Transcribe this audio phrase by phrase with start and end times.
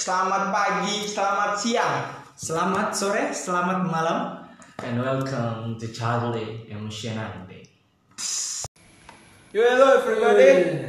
[0.00, 2.08] Selamat pagi, selamat siang.
[2.32, 4.32] Selamat sore, selamat malam.
[4.80, 7.68] And welcome to Charlie Emotionante.
[9.52, 10.80] Yo hello everybody.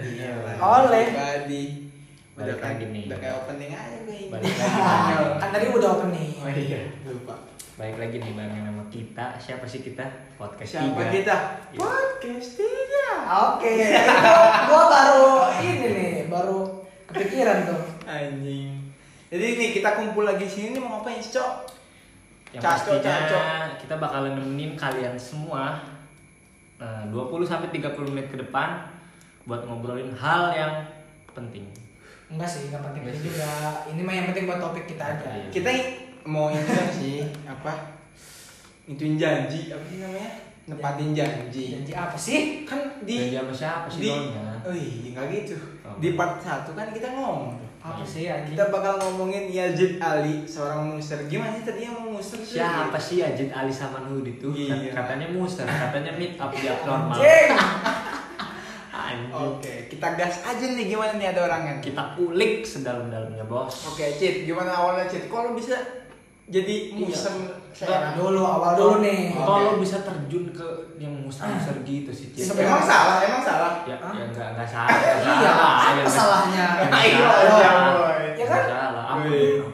[0.64, 1.12] Oleh.
[1.12, 1.92] Everybody.
[2.40, 3.04] Udah Balik kayak lagi nih.
[3.12, 4.20] Udah kayak opening aja ini.
[4.32, 4.80] Balik lagi.
[5.44, 6.32] kan tadi udah opening.
[6.40, 7.36] Oh iya, lupa.
[7.76, 9.26] Baik lagi nih bareng nama kita.
[9.44, 10.08] Siapa sih kita?
[10.40, 11.12] Podcast Siapa tiga.
[11.12, 11.38] kita?
[11.76, 11.80] Iya.
[11.84, 13.08] Podcast tiga.
[13.28, 14.40] Oke, itu
[14.72, 16.80] gua baru ini nih, baru
[17.12, 17.84] kepikiran tuh.
[18.08, 18.81] Anjing.
[19.32, 21.54] Jadi nih kita kumpul lagi sini nih mau ngapain, Cok?
[22.52, 23.40] Yang Caco, pastinya caco.
[23.80, 25.80] kita bakalan nemenin kalian semua
[26.84, 27.16] eh, 20
[27.48, 28.92] sampai 30 menit ke depan
[29.48, 30.84] buat ngobrolin hal yang
[31.32, 31.64] penting.
[32.28, 33.32] Enggak sih, enggak penting sih.
[33.32, 33.88] juga.
[33.88, 35.32] Ini mah yang penting buat topik kita aja.
[35.32, 35.48] Iya.
[35.48, 35.70] Kita
[36.28, 37.72] mau ini kan sih apa?
[38.84, 40.32] Ituin janji apa sih namanya?
[40.68, 41.64] Nepatin janji.
[41.80, 42.68] Janji apa sih?
[42.68, 44.60] Kan Janji di sama siapa sih di Dolnya?
[44.68, 45.56] Oh iya, enggak gitu.
[45.88, 45.96] Oh.
[46.04, 47.71] Di part 1 kan kita ngomong tuh.
[47.82, 48.54] Apa sih anjing?
[48.54, 51.18] Kita bakal ngomongin Yazid Ali, seorang muster.
[51.26, 52.38] Gimana sih tadi yang mau muster?
[52.38, 52.62] sih?
[52.62, 54.54] Siapa sih Ajit Ali Samanhud itu?
[54.54, 54.94] Iya.
[54.94, 57.18] Katanya muster, katanya meet up di abnormal.
[57.18, 57.50] Anjing.
[58.94, 59.34] Anjing.
[59.34, 61.82] Oke, kita gas aja nih gimana nih ada orangnya.
[61.82, 63.90] Kita ulik sedalam-dalamnya, Bos.
[63.90, 65.26] Oke, Cid, gimana awalnya Cid?
[65.26, 66.01] Kok lo bisa
[66.48, 67.12] jadi Iya.
[67.12, 67.38] Nah,
[67.72, 68.14] saya?
[68.14, 69.32] dulu awal dulu nih.
[69.32, 72.30] Kalau bisa terjun ke yang muster-muster gitu sih.
[72.32, 73.72] Sebenarnya- Emang salah, emang salah.
[73.84, 74.14] Ya, Hah?
[74.14, 74.90] ya enggak enggak salah.
[74.92, 75.70] Iya, salah.
[75.72, 76.68] apa Ya, salahnya?
[76.84, 78.24] aja, boy.
[78.36, 78.64] Ya kan?
[78.66, 79.06] salah.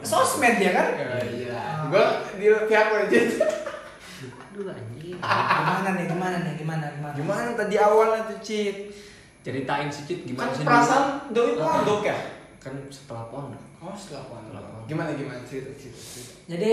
[0.00, 0.86] Sosmed ya kan?
[1.20, 1.60] Iya.
[1.88, 2.04] Gue
[2.36, 3.28] di pihak Cid.
[4.48, 5.16] Aduh anjing.
[5.18, 6.04] Gimana nih?
[6.06, 6.54] Gimana nih?
[6.56, 6.84] Gimana?
[6.90, 7.14] Gimana?
[7.14, 8.76] Gimana tadi awalnya tuh Cid?
[9.40, 10.64] Ceritain Cid, gimana Kan sih?
[10.64, 12.16] perasaan doi pondok ya?
[12.58, 13.62] Kan setelah pondok.
[13.78, 14.84] Oh, setelah pondok.
[14.84, 16.32] Gimana gimana cerita cerita cerita.
[16.48, 16.72] Jadi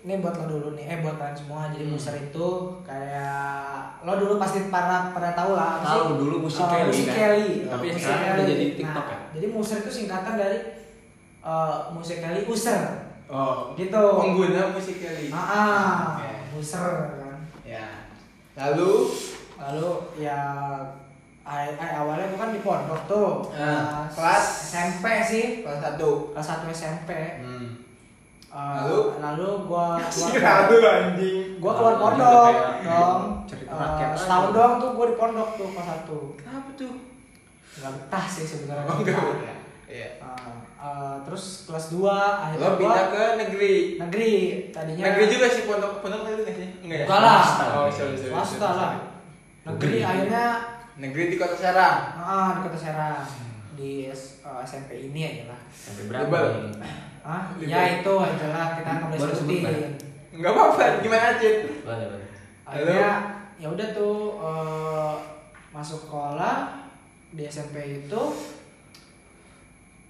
[0.00, 1.68] ini buat lo dulu nih, eh buat kalian semua.
[1.68, 1.92] Jadi Hmm.
[1.92, 2.48] muser itu
[2.82, 3.70] kayak
[4.00, 5.72] lo dulu pasti pernah pernah tahu lah.
[5.80, 6.16] Tahu sih?
[6.18, 7.16] dulu musik Eh, Kelly musik kan?
[7.16, 7.48] Kelly.
[7.62, 8.34] Tapi Musik sekarang Kelly.
[8.34, 9.18] udah jadi TikTok Nah, ya?
[9.30, 10.58] Jadi muser itu singkatan dari
[11.40, 12.82] eh, musik Kelly user.
[13.30, 14.02] Oh, Gitu.
[14.18, 15.30] pengguna musik kali.
[15.30, 16.58] Ah, ah, Oke.
[16.58, 17.38] user kan.
[17.62, 17.86] Ya.
[18.52, 19.06] Lalu
[19.54, 20.40] Lalu ya
[21.42, 23.30] ay- awalnya gue kan di pondok tuh.
[23.50, 24.44] Ah, Kelas?
[24.68, 25.46] SMP sih.
[25.60, 26.30] kelas satu.
[26.30, 27.10] Kelas 1 SMP.
[27.40, 27.66] Hmm.
[28.46, 29.14] Eh, Lalu?
[29.16, 31.38] lalu gua Si keluar lalu anjing.
[31.56, 34.10] gua keluar pondok dong aja.
[34.12, 36.92] setahun doang tuh gua di pondok tuh kelas satu Kenapa tuh?
[37.70, 39.22] nggak betah sih sebenarnya Oh, enggak.
[39.86, 40.08] Iya.
[40.18, 43.74] Eh, eh, terus kelas 2 akhirnya Lo pindah ke negeri.
[43.96, 44.32] negeri
[44.68, 46.42] tadinya Negeri juga sih pondok pondok negeri?
[46.80, 47.04] Enggak ya?
[47.06, 47.42] Enggak lah.
[47.72, 48.30] Oh, sorry, sorry.
[48.30, 48.98] swasta sorry, lah sorry.
[49.64, 50.00] negeri Negeri.
[50.02, 50.46] akhirnya
[50.96, 51.98] Negeri di Kota Serang.
[52.16, 53.22] ah di kota Serang.
[53.76, 55.60] Di S- eh, SMP ini aja lah.
[55.70, 56.38] Sampai berapa
[57.20, 58.66] ah ya itu aja lah.
[58.74, 59.92] Kita nggak boleh Boleh sebut, sebutin.
[60.30, 60.84] Enggak apa-apa.
[61.00, 62.26] Gimana, boleh.
[62.64, 63.10] akhirnya
[63.56, 65.14] ya udah tuh eh,
[65.70, 66.82] masuk sekolah
[67.30, 68.22] di SMP itu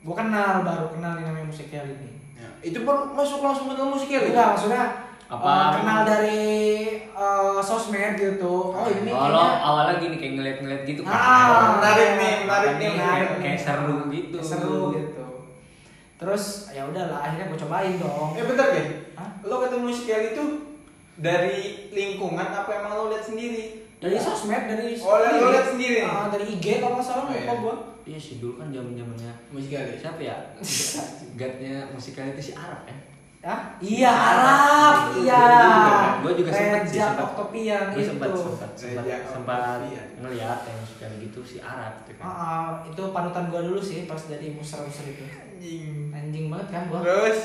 [0.00, 2.12] gue kenal baru kenal nih namanya musik Kelly ini.
[2.32, 4.32] Ya, itu baru masuk langsung ke dalam musik kali.
[4.32, 4.84] enggak maksudnya
[5.30, 5.46] Apa?
[5.46, 6.42] eh, kenal dari
[6.98, 11.14] eh, sosmed gitu oh ini Oh, lo awalnya gini kayak ngeliat-ngeliat gitu kan.
[11.14, 12.90] Ah, menarik nih, menarik nih,
[13.38, 14.36] Kayak seru gitu.
[14.40, 15.22] seru gitu
[16.16, 18.86] terus ya udahlah akhirnya gue cobain dong Eh bentar deh.
[19.14, 19.40] Hah?
[19.40, 20.44] Lo ketemu musik kali itu
[21.16, 21.56] dari
[21.88, 23.88] lingkungan apa emang lo lihat sendiri?
[23.96, 26.00] dari sosmed dari Oh, lo lihat sendiri?
[26.02, 27.54] Ah, dari IG kalau nggak salah Oh, lupa iya.
[27.54, 29.92] gue Iya sih dulu kan zaman zamannya Musik kali.
[29.94, 30.36] siapa ya?
[31.40, 32.96] Gatnya musikal itu si Arab kan?
[33.40, 33.56] Ya?
[33.80, 35.44] Iya, Arab, iya.
[36.20, 38.40] Gua juga sempet sih, Gue sempat itu.
[38.44, 40.08] sempat sempat sempat Oktavian.
[40.20, 42.28] ngeliat yang musikal gitu si Arab gitu kan.
[42.28, 45.24] ah, itu panutan gua dulu sih pas jadi muser-muser itu.
[45.24, 46.12] Anjing.
[46.12, 47.00] Anjing banget kan gua.
[47.00, 47.38] Terus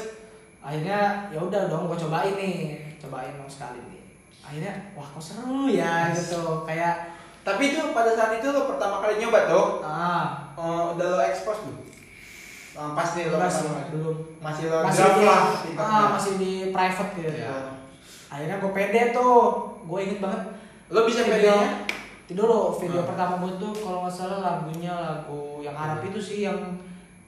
[0.60, 4.02] Akhirnya ya udah dong gua cobain nih, cobain dong sekali nih.
[4.42, 6.66] Akhirnya wah kok seru ya gitu.
[6.68, 11.20] Kayak tapi itu pada saat itu lo pertama kali nyoba tuh, ah, eh, udah lo
[11.22, 11.86] expose belum?
[12.76, 13.56] Ah, pas nih lo kali.
[13.90, 14.16] belum.
[14.38, 15.44] Masih lo Masih di, lah.
[15.78, 17.32] ah, masih di private gitu.
[17.34, 17.56] Iya.
[18.28, 19.40] Akhirnya gue pede tuh,
[19.82, 20.42] gue inget banget
[20.88, 21.56] Lo bisa video
[22.22, 23.08] itu dulu video Ah.
[23.08, 26.58] pertama gue tuh kalau nggak salah lagunya lagu yang Arab itu sih yang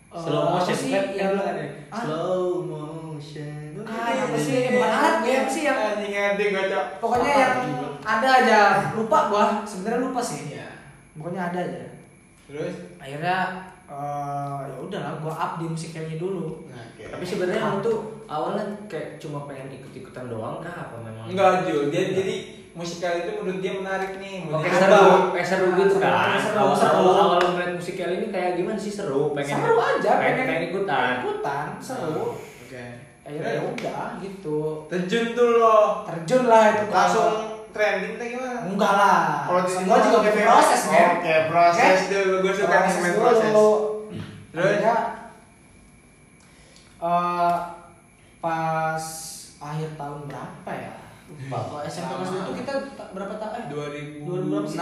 [0.08, 1.64] eh, Slow motion sih kan yang kan ada.
[1.88, 3.78] Ah, Slow motion.
[3.80, 6.86] ah, apa sih bukan Arab ya apa sih yang Anjing anjing gocok.
[6.98, 7.56] pokoknya yang
[8.02, 8.60] ada aja
[8.94, 10.68] lupa gua sebenarnya lupa sih Iya.
[11.14, 11.84] pokoknya ada aja
[12.46, 12.74] Terus?
[12.98, 13.38] akhirnya
[13.88, 17.04] eh, ya udahlah gua up di musiknya dulu Nah, oke.
[17.08, 21.26] Tapi sebenarnya lo tuh awalnya kayak cuma pengen ikut-ikutan doang kah apa memang?
[21.26, 22.36] Enggak Jul, dia jadi
[22.74, 24.46] musikal itu menurut dia menarik nih.
[24.46, 24.86] mau Oke dicoba.
[24.86, 26.38] seru, kayak seru gitu Seru, kan.
[26.38, 26.98] seru, seru.
[27.00, 31.12] awal awal ngeliat musikal ini kayak gimana sih seru, pengen seru aja pengen, pengen ikutan.
[31.20, 32.84] ikutan seru Oke.
[33.24, 35.80] akhirnya ya udah gitu Terjun tuh lo.
[36.06, 37.34] terjun lah itu ke- Langsung
[37.78, 38.58] trending atau gimana?
[38.66, 42.10] enggak lah Kalau di gua juga butuh proses men Oke, proses Oke?
[42.10, 42.36] dulu.
[42.42, 43.22] Gue suka main dulu.
[43.22, 43.52] proses.
[44.50, 44.66] Terus?
[44.68, 44.98] Akhirnya,
[47.00, 47.56] eh,
[48.38, 49.04] pas
[49.60, 50.94] akhir tahun berapa ya?
[51.28, 51.58] Lupa.
[51.60, 53.54] Kalau SMP kelas dua itu kita ta- berapa tahun?
[53.54, 54.80] Eh, 2016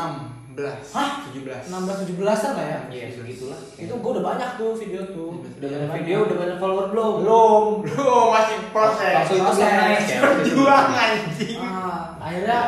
[0.87, 1.27] Hah?
[1.27, 2.79] 17 16 17-an lah ya?
[2.87, 3.59] Iya segitulah.
[3.75, 5.43] Itu gue udah banyak tuh video tuh.
[5.43, 7.13] Udah banyak video, udah banyak follower belum?
[7.19, 7.63] Belum.
[7.83, 9.73] Lu masih proses Waktu itu belum Proses.
[9.73, 10.19] naik ya.
[10.21, 12.59] Berjuang anjing Ah, akhirnya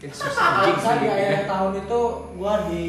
[0.00, 2.00] Susah Alsa di akhir tahun itu
[2.32, 2.86] gua di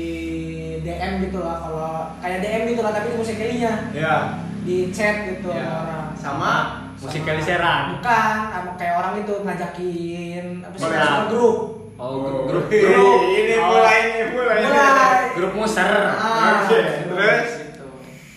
[0.79, 1.89] DM gitu lah kalau
[2.19, 4.15] kayak DM gitu lah tapi di musik Kelly-nya Ya
[4.59, 6.51] di chat gitu sama orang Sama
[6.95, 7.95] Musik Kelly Serang.
[7.95, 11.01] bukan sama kayak orang itu ngajakin apa sih Collab.
[11.01, 11.57] sama grup
[11.97, 12.15] Oh,
[12.47, 13.19] grup Wih, grup.
[13.27, 15.91] Ini Oh, mulai ini mulai mulai Grup muser.
[16.15, 17.49] ah, Oke, grup terus?
[17.65, 17.85] gitu.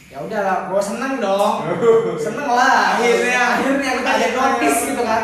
[0.08, 1.54] ya udahlah gua seneng dong
[2.24, 3.42] seneng lah Akhirnya.
[3.54, 5.22] akhirnya kita ada notice gitu kan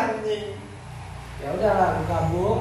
[1.39, 2.61] ya udahlah gua gabung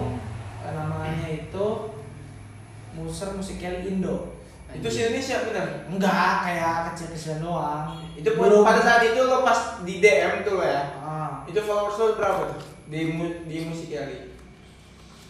[3.08, 4.36] Muser Musik Kelly Indo
[4.70, 7.88] Itu si Indonesia benar Enggak, kayak kecil-kecilan doang.
[8.14, 11.40] Itu Belum- pada saat itu lo pas di DM tuh lo ya Ah.
[11.44, 12.60] Itu followers lo berapa tuh?
[12.86, 14.36] Di, mu- di musik kali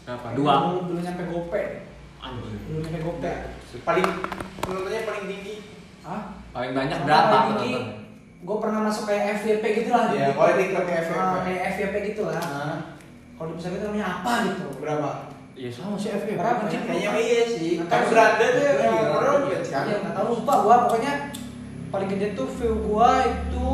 [0.03, 0.33] Berapa?
[0.33, 0.53] Dulu, Dua.
[0.81, 1.63] dulu nyampe gope.
[2.65, 3.33] Dulu nyampe gope.
[3.79, 4.07] Paling
[4.59, 5.55] penontonnya paling tinggi
[6.01, 6.21] Hah?
[6.49, 7.95] Paling banyak berapa paling tinggi, penonton?
[8.39, 10.07] Gue pernah masuk kayak FYP gitu lah.
[10.09, 11.35] Iya, Di- kalau di klub kayak Ah, FYP.
[11.45, 12.39] kayak FYP gitu lah.
[12.39, 12.77] Nah,
[13.35, 14.65] Kalau di pusat itu namanya apa gitu?
[14.79, 15.09] berapa?
[15.57, 16.37] Iya sama sih FB.
[16.37, 16.69] Berapa, Anjing.
[16.77, 16.81] Cik?
[16.85, 19.09] Kayaknya iya sih Kan berada tuh Iya, yang iya.
[19.09, 20.75] orang kan Iya, nggak tahu lupa gua.
[20.85, 21.13] Pokoknya
[21.87, 23.67] paling gede tuh view gua itu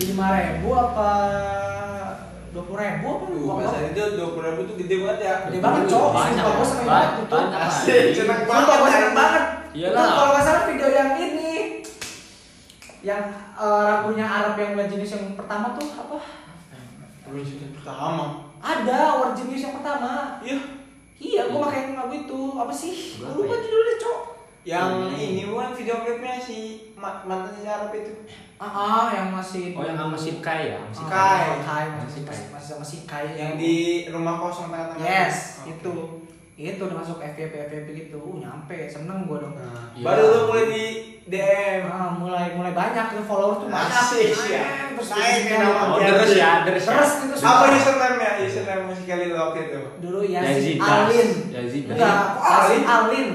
[0.00, 1.10] lima ribu apa
[2.50, 3.62] dua puluh ribu apa gua.
[3.66, 6.10] saat itu 20 ribu tuh gede banget ya Gede banget cowok.
[6.12, 7.34] Banyak, gua seneng banyak, banget itu.
[7.34, 7.60] banyak.
[7.60, 9.44] Asik, seneng Sumpah banget gue seneng banget.
[9.70, 9.98] Iyalah.
[9.98, 11.52] Itu kalau nggak salah video yang ini
[13.00, 13.22] yang
[13.56, 16.16] eh, lagunya Arab yang Genius yang pertama tuh apa?
[17.26, 20.38] Juga pertama Ada One Genius yang pertama.
[20.40, 20.58] Iya
[21.16, 22.40] Iya, gue pakai lagu itu.
[22.54, 23.16] Apa sih?
[23.16, 23.60] Gue lupa ya?
[23.60, 24.20] judulnya, Cok.
[24.62, 25.16] Yang Hmm.
[25.18, 26.58] ini bukan video klipnya si
[26.94, 28.12] ma- mantannya si Arab itu
[28.56, 30.76] Ah, ah, yang masih Oh yang sama si Kai ya?
[30.78, 31.44] Ah, Si Kai.
[31.58, 32.40] Kai, Masih masih Kai.
[32.50, 33.74] masih sama si Kai Yang di
[34.06, 35.94] rumah kosong tengah-tengah Yes, itu.
[36.54, 38.20] Itu udah masuk FYP FYP gitu.
[38.20, 39.56] Uh, nyampe, seneng gue dong.
[39.56, 40.04] Nah, Iya.
[40.04, 40.84] Baru lo mulai di
[41.26, 43.92] DM Ah, mulai mulai banyak tuh follower tuh banyak.
[43.92, 44.64] Asik, ya.
[44.96, 46.40] Terus Naik terus- nama Oh, Iya, terus iya.
[46.40, 46.92] ya, terus ya.
[46.94, 48.32] Terus itu Apa username ya?
[48.40, 50.90] Username musik kali lo waktu itu dulu Yazid Yazid Das.
[50.90, 51.28] Alin.
[51.50, 51.94] Yazid Das.
[51.94, 53.28] Enggak, Alin Alin?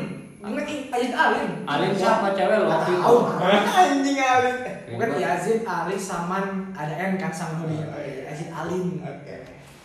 [0.45, 1.49] Yazid Alin.
[1.65, 3.15] Alin siapa cewek lo waktu itu?
[3.79, 4.55] Anjing Alin
[4.85, 7.85] Bukan Yazid Alin Saman ada N kan sama dia.
[7.85, 8.29] Oh, iya.
[8.29, 8.85] Yazid Alin.
[8.99, 9.35] Oke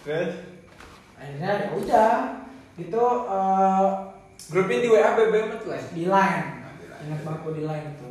[0.01, 0.33] Terus
[1.15, 2.13] Akhirnya ya udah
[2.75, 3.87] gitu eh,
[4.49, 6.45] Grupnya di WA BBM tuh di line.
[7.07, 7.21] Ingat
[7.57, 8.11] di line itu.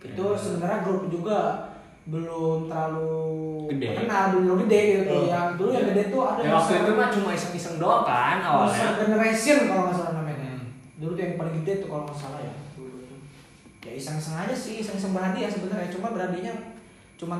[0.00, 0.12] Keren.
[0.14, 1.38] Itu sebenarnya grup juga
[2.04, 3.16] belum terlalu
[3.72, 4.04] Gede.
[4.04, 5.24] kenal belum gede gitu Oh.
[5.24, 9.00] yang dulu yang gede tuh ada Ya waktu itu mah cuma iseng-iseng doang kan awalnya.
[9.00, 10.36] Generation kalau nggak salah namanya.
[10.60, 10.68] Hmm.
[11.00, 12.52] Dulu tuh yang paling gede tuh kalau nggak salah ya.
[12.76, 13.18] Dulu tuh.
[13.88, 15.88] Ya iseng-iseng aja sih, iseng-iseng berhadiah sebenarnya.
[15.88, 16.54] Cuma berhadiahnya
[17.16, 17.36] cuma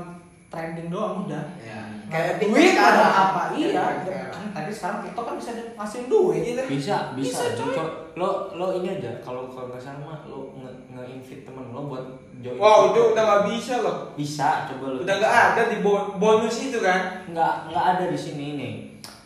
[0.55, 1.45] trending doang udah.
[1.59, 3.43] Ya Kayak duit ada apa?
[3.51, 3.75] Iya.
[3.75, 4.31] TikTok sekarang.
[4.31, 6.41] Kan tapi sekarang TikTok kan bisa ngasilin duit.
[6.47, 6.62] Gitu.
[6.71, 7.43] Bisa, bisa.
[7.43, 7.75] Bisa, coy.
[7.75, 11.91] Co- Lo lo ini aja kalau kalau nggak salah mah lo nge, nge-invite temen lo
[11.91, 12.06] buat
[12.39, 12.55] join.
[12.55, 14.99] Wow itu udah gak bisa loh bisa coba lo.
[15.03, 18.75] Udah gak ada di bo- bonus itu kan Nggak nggak ada di sini nih.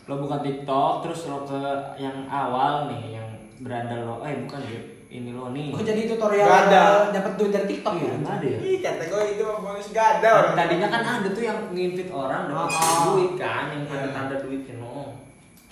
[0.08, 1.60] Lo buka TikTok terus lo ke
[1.98, 3.28] yang awal nih yang
[3.60, 4.25] beranda lo.
[4.25, 4.80] Eh bukan ya.
[5.08, 5.72] Ini lo nih.
[5.72, 7.08] Oh jadi tutorial Nggak ada.
[7.10, 8.14] dapat duit dari TikTok Iya, ya?
[8.18, 8.59] nggak ada ya.
[8.61, 12.42] Ih kata gue itu bonus gak ada orang Tadinya kan ada tuh yang nginvite orang
[12.44, 13.09] dapat Ah.
[13.09, 14.12] duit kan, yang ada Iya.
[14.12, 15.16] tanda duitnya no.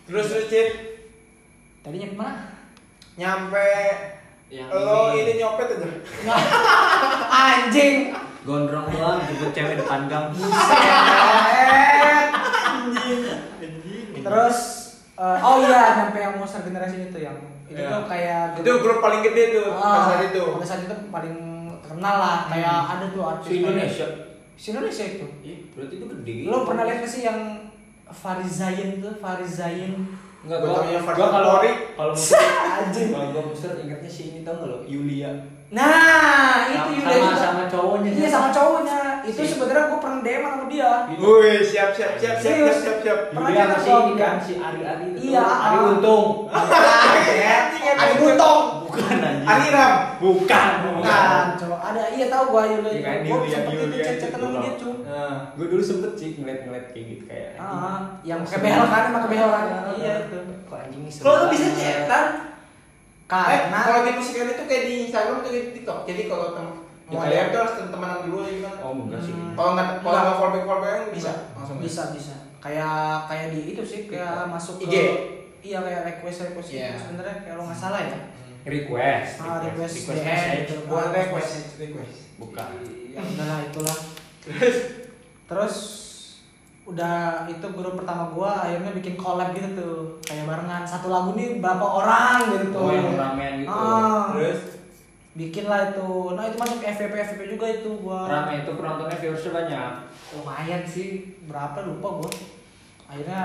[0.02, 0.68] Terus lu Cid
[1.82, 2.32] Tadinya ke mana?
[3.14, 3.70] Nyampe
[4.46, 5.88] Yang Lo ini, ini nyopet aja
[7.42, 7.96] Anjing.
[8.42, 10.30] gondrong doang jemput cewek depan gang.
[12.56, 13.20] Anjing
[14.16, 14.58] Terus
[15.14, 17.90] eh, oh iya nyampe yang monster generasi itu yang itu Iya.
[17.90, 21.36] tuh kayak Itu grup paling gede tuh Ah, pas saat itu Pada saat itu paling
[21.78, 24.06] terkenal lah kayak ada tuh artis Si Indonesia.
[24.54, 25.26] Si Indonesia itu.
[25.40, 26.36] Iya, berarti itu gede.
[26.46, 27.40] Lo pernah lihat gak sih yang
[28.06, 29.92] Farizain tuh Farizain
[30.40, 31.58] Enggak, Gua gua, gua kalau
[31.92, 33.10] kalau musik Anjing.
[33.10, 35.34] kalau gua musik ingatnya si ini tau gak lo Yulia
[35.68, 37.42] Nah, itu sama, Yulia sama, juga.
[37.42, 38.98] sama cowoknya Iya sama cowoknya.
[39.22, 40.90] Itu Si- sebenarnya gue pernah DM sama dia.
[41.12, 42.76] Wih siap siap siap siap siap Serius?
[42.78, 45.76] siap siap Pernah Yulia kita sama si ini kan si Ari Ari itu Iya, Ari
[45.76, 45.90] ah.
[45.90, 46.24] Untung
[47.86, 48.62] Ada Buntong.
[48.86, 51.80] bukan anjing Ari Ram bukan Bukan, cowok.
[51.82, 52.44] Ada iya tahu.
[52.52, 54.94] Iya kan, Gua Yulia, sempet itu Yulia chat-chatan itu sama dia cuy.
[55.06, 59.28] Nah, gue dulu sempet sih ngeliat-ngeliat kayak gitu kayak Ah, yang pakai behel kan, pakai
[59.28, 59.64] behel kan.
[59.94, 60.38] Iya itu.
[60.66, 62.32] Kok anjing ini seru Kalau lu bisa banget.
[63.26, 66.46] Cetan Eh Karena kalau di musik itu kayak di Instagram atau di TikTok Jadi kalau
[66.52, 66.66] tem
[67.06, 69.54] Ya, mau DM tuh harus temenan dulu ya gimana Oh enggak sih Hmm.
[69.54, 70.22] Kalau nggak kalau Enggak.
[70.22, 72.34] nggak fallback fallback bisa langsung bisa bisa.
[72.58, 74.94] Kayak kayak di itu sih kayak masuk ke IG.
[75.62, 76.86] Iya kayak request request Iya.
[76.88, 78.18] itu sebenarnya kalau nggak salah ya.
[78.64, 80.74] request Ah, request request DM message gitu.
[80.84, 82.68] Buat request request bukan
[83.08, 83.98] Ya udahlah itulah.
[85.46, 85.74] terus
[86.86, 87.16] udah
[87.46, 91.82] itu grup pertama gua akhirnya bikin collab gitu tuh kayak barengan satu lagu nih berapa
[91.82, 93.68] orang gitu tuh Oh, yang ramean gitu.
[93.68, 94.60] Ah, Terus
[95.32, 99.52] bikin lah itu nah itu masuk FVP FVP juga itu gua Rame itu penontonnya viewersnya
[99.52, 99.90] banyak.
[100.32, 101.08] lumayan sih
[101.44, 102.30] berapa lupa gua
[103.04, 103.42] akhirnya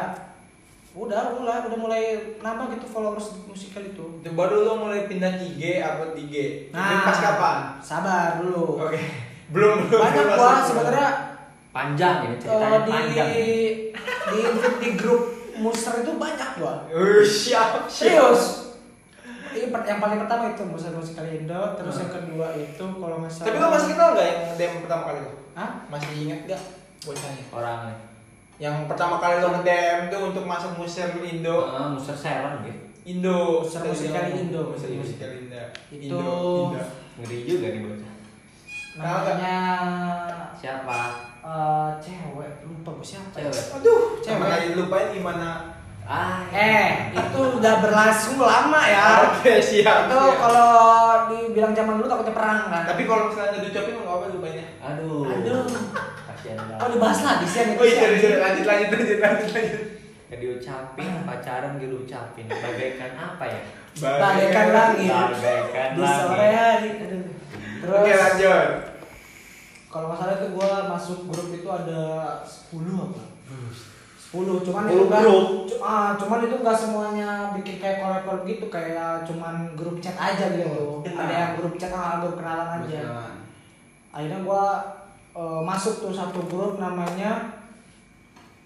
[0.91, 2.03] udah udah udah mulai
[2.37, 6.35] nambah gitu followers musikal itu itu baru lo mulai pindah IG upload IG.
[6.69, 7.01] Nah.
[7.01, 7.57] Pas kapan?
[7.79, 9.01] sabar dulu Oke.
[9.51, 9.99] Belum belum.
[9.99, 11.07] banyak gua sebenarnya
[11.71, 13.27] Panjang ini ceritanya di panjang.
[13.31, 14.39] di
[14.77, 15.23] di grup
[15.55, 18.11] muser itu banyak gua Uh, siap siap.
[18.27, 18.43] serius
[19.51, 23.45] ini yang paling pertama itu muser musikal Indo terus yang kedua itu kalau nggak salah
[23.45, 25.31] Tapi lo masih kenal nggak yang DM pertama kali lo?
[25.53, 25.71] Hah?
[25.87, 26.61] Masih inget nggak
[27.01, 27.43] bocahnya?
[27.51, 27.95] Orangnya.
[28.55, 31.65] Yang pertama kali lo nge-DM tuh untuk masuk museum Indo.
[31.65, 32.79] Ah, Muser Seron gitu.
[33.03, 33.59] Indo.
[33.59, 34.61] Museum musikal Indo.
[34.69, 35.61] Museum musikal Indo.
[35.89, 36.31] Itu- Indo.
[36.69, 36.81] Indo.
[37.17, 38.11] Ngeri juga nih bocah.
[38.93, 39.55] namanya
[40.53, 40.99] Siapa?
[41.41, 43.49] Eh, cewek lupa gue siapa ya?
[43.49, 43.65] Cewek.
[43.77, 44.47] Aduh, Cewek.
[44.47, 45.49] lagi lupain gimana?
[46.01, 50.09] Ah, eh itu udah berlangsung lama ya Oke, siap.
[50.09, 50.37] itu siap.
[50.37, 50.69] kalau
[51.29, 54.65] dibilang zaman dulu takutnya perang kan Tapi kalau misalnya diucapin nggak apa lupainnya.
[54.81, 55.23] Aduh.
[55.29, 55.63] Aduh.
[56.27, 56.89] Kasihan oh banget.
[56.91, 58.31] dibahas lagi sih yang itu Oh iya, lanjut
[58.65, 59.81] lanjut lanjut lanjut lanjut
[60.31, 62.45] diucapin, pacaran gak diucapin.
[62.49, 63.61] Bagaikan apa ya?
[63.91, 67.23] bagaikan langit Bagaikan di sore hari Aduh.
[67.77, 68.67] terus Oke lanjut.
[69.91, 72.01] Kalau nggak salah itu gue masuk grup itu ada
[72.41, 73.21] 10 apa
[74.31, 75.45] 10 cuman 10 itu nggak grup?
[75.67, 80.45] cu- ah, cuman itu nggak semuanya bikin kayak collab gitu kayak cuman grup chat aja
[80.49, 81.19] gitu Kenal.
[81.21, 83.03] ada yang grup chat ah, grup kenalan aja
[84.09, 84.63] akhirnya gua
[85.31, 87.59] eh, masuk tuh satu grup namanya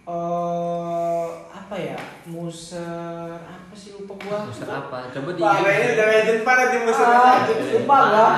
[0.05, 5.09] eh apa ya muser apa sih lupa gua Muser apa?
[5.09, 7.09] Coba di Pak, ini udah legend banget di museum.
[7.09, 7.41] Ah.
[7.49, 8.29] Lupa gua.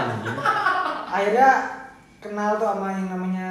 [1.07, 1.49] Akhirnya
[2.17, 3.47] kenal tuh sama yang namanya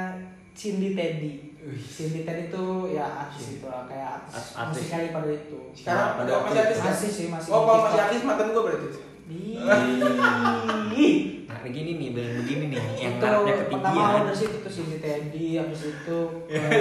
[0.51, 1.33] Cindy Teddy.
[1.67, 4.75] Cindy Teddy itu ya artis itu lah kayak artis, Artis- artis.
[4.83, 5.59] musikal pada itu.
[5.73, 8.87] Sekarang Pada udah masih artis masih sih masih Oh, kalau masih artis mantan gue berarti.
[9.27, 9.75] Nah,
[11.61, 13.91] begini nih, begini, begini nih, yang itu pertama ketinggian.
[13.99, 16.71] awal dari situ tuh Cindy Teddy habis itu eh,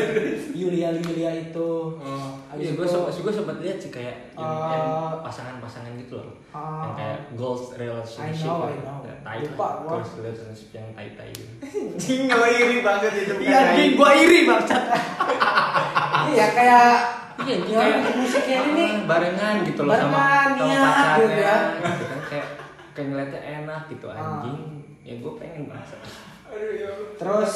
[0.52, 2.38] Yulia Yulia itu Oh.
[2.46, 4.86] habis Iya, gue itu sempat, gue sempat lihat sih kayak yang, Uh, yang
[5.22, 6.82] pasangan-pasangan gitu loh, Ah.
[6.82, 8.86] yang kayak goals relationship, I know, I gitu.
[8.86, 9.02] know.
[9.22, 9.88] Tai, Lupa gua.
[9.92, 11.52] goals relationship yang tai tai gitu.
[11.66, 13.34] Anjing lo iri banget itu.
[13.42, 13.92] Iya, aing.
[13.92, 14.82] gue iri bangsat.
[16.28, 16.90] iya kayak
[17.36, 17.78] Iya, ya
[18.32, 22.15] kayak ini nih barengan gitu loh sama, Barengan, sama iya, pacarnya, gitu ya.
[22.96, 24.40] Kayak ngeliatnya enak gitu Ah.
[24.40, 24.58] anjing.
[25.00, 26.00] Ya gue pengen bangsat.
[26.46, 26.90] Aduh ya.
[27.14, 27.52] terus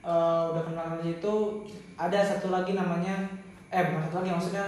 [0.00, 0.10] eh,
[0.46, 1.34] udah kenal dari itu
[1.94, 3.26] ada satu lagi namanya
[3.66, 4.66] eh bukan satu lagi maksudnya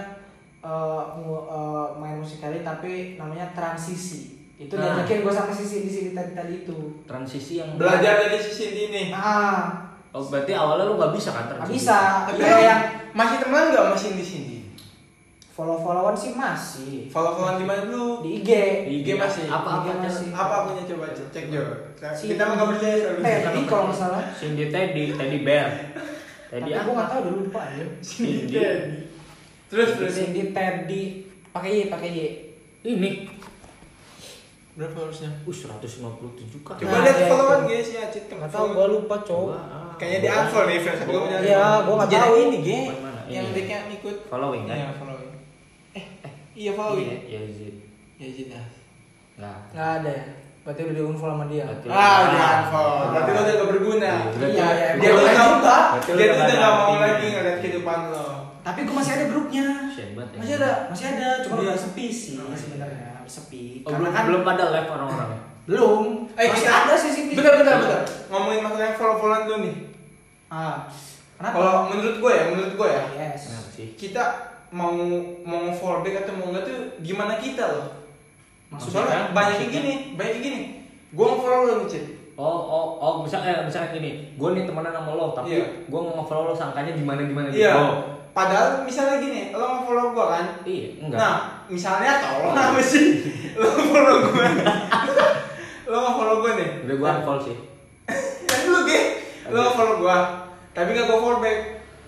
[0.59, 4.97] eh, mu- eh, main musik kali tapi namanya transisi itu Nah.
[4.97, 9.03] diajakin gue sama sisi di sini tadi tadi itu Transisi yang Belajar dari sisi ini.
[9.09, 11.77] nah Oh, berarti awalnya lu gak bisa kan transisi?
[11.79, 12.81] bisa Tapi ya yang
[13.13, 14.46] masih temenan nggak masih di sini?
[15.57, 18.21] Follow followan sih masih Follow followan di mana dulu?
[18.21, 18.49] di IG
[18.85, 19.49] Di IG masih.
[19.49, 20.27] Apa apa IG masih.
[20.29, 21.63] Apa punya coba cek cek Jo.
[22.13, 22.95] Si Kita mah nggak percaya.
[23.17, 25.67] Teddy kalau nggak salah Cindy Teddy, Teddy Bear.
[26.47, 26.91] Teddy tapi apa?
[26.93, 28.61] nggak tahu udah lupa ya Cindy.
[29.67, 30.11] Terus terus.
[30.13, 31.01] Cindy Teddy
[31.49, 32.19] pakai Y pakai Y
[32.85, 33.11] Ini.
[34.77, 35.33] Berapa harusnya?
[35.41, 36.77] Uh, 157 kan.
[36.77, 37.67] Coba Nah, lihat iya, followan itu.
[37.67, 38.29] guys ya, Cit.
[38.29, 39.57] nggak tahu gue lupa cowok
[39.97, 41.01] Kayaknya di unfollow nih friends.
[41.01, 42.33] Gue punya Iya, gua nggak tahu.
[42.45, 42.79] ini.
[42.93, 43.21] Mana?
[43.25, 44.15] Yang dia ngikut.
[44.29, 44.77] Following kan?
[44.77, 45.16] Iya, following.
[46.57, 47.05] Iya following.
[47.05, 47.69] Iya, iya, iya.
[48.17, 48.65] Ya ah.
[49.37, 49.57] Nah.
[49.69, 50.25] nggak ada ya
[50.65, 52.95] berarti udah di unfollow sama dia Berarti- Ah, udah unfollow.
[53.07, 54.09] Berarti lo udah gak berguna.
[54.09, 54.87] Iya, berarti- Iya, iya.
[54.91, 55.77] Dia tuh Berarti nggak juga.
[55.87, 58.27] Berarti lu Dia udah ada gak mau lagi ngeliat kehidupan lo.
[58.67, 60.05] tapi gue masih ada grupnya ya.
[60.35, 64.41] masih ada masih ada cuma udah sepi sih sebenarnya sepi Oh, karena belum kan belum
[64.43, 65.39] pada live orang-orang ya?
[65.71, 66.03] belum
[66.35, 68.01] Eh, masih ada sih sih Bentar, bentar, bentar.
[68.27, 69.75] Ngomongin masalah yang follow-followan dulu nih.
[70.49, 70.83] ah
[71.39, 73.87] kenapa Kalau menurut gue ya, menurut gue ya, yes Kenapa sih?
[73.95, 74.23] kita
[74.71, 74.91] mau
[75.47, 77.87] mau follow back atau mau enggak tuh gimana kita loh.
[78.67, 80.61] maksudnya Soalnya banyak yang gini, banyak yang gini.
[81.15, 82.03] Gue mau follow lo Cid.
[82.37, 85.89] Oh, oh, oh, misalnya, eh, misalnya gini, gue nih temenan sama lo, tapi Iya.
[85.89, 87.65] gue mau nge-follow lo sangkanya gimana gimana gitu.
[87.65, 87.73] Iya.
[87.73, 87.93] Oh.
[88.29, 90.45] Padahal misalnya gini, lo mau follow gue kan?
[90.61, 91.17] Iya, enggak.
[91.17, 93.25] Nah, misalnya tolong apa sih?
[93.57, 94.47] Lo follow gue.
[95.89, 96.69] lo mau follow gue nih.
[96.85, 97.57] Udah gue unfollow sih.
[98.53, 98.99] Yang dulu ge,
[99.49, 100.17] lo mau follow gue.
[100.77, 101.57] Tapi gak gue follow back.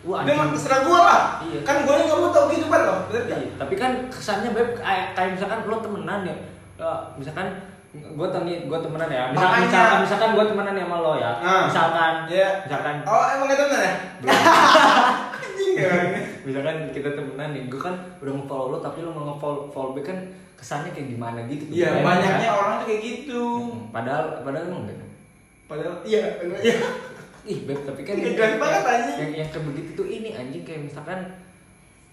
[0.02, 0.52] Wah, mah anjing.
[0.54, 1.22] terserah gue lah.
[1.42, 1.60] Iya.
[1.62, 2.96] Kan gue gak mau tau kehidupan lo.
[3.08, 3.38] Bener gak?
[3.38, 6.36] Iya, tapi kan kesannya beb kayak, kayak misalkan lo temenan ya,
[6.80, 7.48] Eh, misalkan
[7.92, 9.68] gue temi gue temenan ya, misalkan Makanya.
[9.68, 11.64] misalkan, misalkan gue temenan ya sama lo ya, Ah.
[11.66, 12.50] misalkan, Iya.
[12.64, 13.94] misalkan, Oh, emang gak temen ya?
[15.76, 15.92] Ya.
[16.42, 20.08] misalkan kita temenan nih, gue kan udah nge-follow lo, tapi lo mau nge-follow follow back
[20.08, 20.20] kan
[20.56, 21.64] kesannya kayak gimana gitu.
[21.70, 23.44] Iya, banyaknya orang tuh kayak gitu.
[23.66, 25.08] Hmm, Padahal, padahal emang enggak.
[25.66, 26.24] Padahal iya,
[26.60, 26.76] iya.
[27.44, 29.16] Ih beb tapi kan Ih, jelas banget, anjing.
[29.18, 31.20] yang yang kayak begitu tuh ini anjing kayak misalkan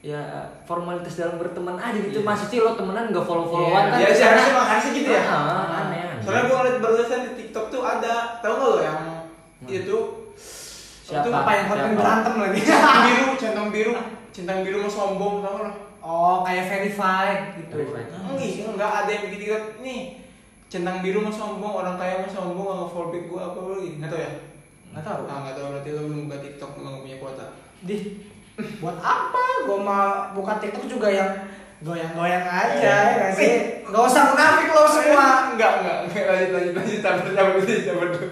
[0.00, 0.23] ya
[0.62, 2.28] formalitas dalam berteman aja gitu Iya.
[2.28, 5.23] masih sih lo temenan nggak follow followan kan Ya sih harusnya harusnya gitu ya.
[5.25, 9.00] Ah, aneh aneh Soalnya gua ngeliat barusan di TikTok tuh ada, tau gak lo yang
[9.56, 9.73] Hmm.
[9.73, 9.99] itu
[11.00, 11.23] Siapa?
[11.23, 11.97] Itu apa yang Siapa?
[11.97, 13.92] berantem lagi centang biru, centang biru,
[14.28, 15.73] centang biru mau sombong tau gak lo?
[16.02, 18.06] oh kayak verified gitu Verified.
[18.14, 19.62] Enggak, enggak ada yang kan.
[19.80, 20.00] Nih,
[20.66, 23.90] centang biru mau sombong, orang kaya mau sombong, nggak nge-follow back gua apa lagi?
[23.99, 24.30] Nggak tau ya?
[24.90, 27.47] Nggak tahu Ah, nggak tahu berarti lo belum buka TikTok, lo nggak punya kuota.
[27.78, 27.97] di
[28.81, 31.28] buat apa gua mau buka tiktok juga yang
[31.78, 33.52] goyang-goyang aja ya nggak sih
[33.85, 38.07] nggak usah munafik lo semua Enggak, enggak, enggak lanjut lanjut lanjut sabar sabar dulu, sabar
[38.09, 38.28] dulu.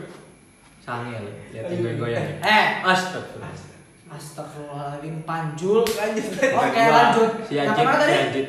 [0.81, 3.53] sange lo lihat gue goyang eh astagfirullah
[4.07, 6.25] Astagfirullahaladzim panjul Lanjut.
[6.39, 8.15] Oke lanjut si mana si tadi?
[8.23, 8.49] Ajit